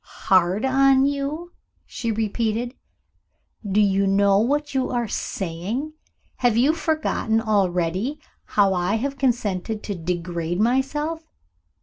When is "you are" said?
4.73-5.07